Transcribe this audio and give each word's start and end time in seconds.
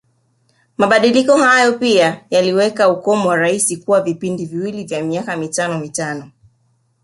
Mabadiliko 0.77 1.37
hayo 1.37 1.73
pia 1.79 2.25
yaliweka 2.29 2.89
ukomo 2.89 3.29
wa 3.29 3.35
Rais 3.35 3.79
kuwa 3.85 4.01
vipindi 4.01 4.45
viwili 4.45 4.83
vya 4.83 5.03
miaka 5.03 5.37
mitano 5.37 5.79
mitano 5.79 6.31